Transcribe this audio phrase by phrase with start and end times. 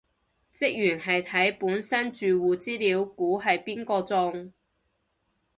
[0.55, 4.51] 職員係睇本身住戶資料估係邊個中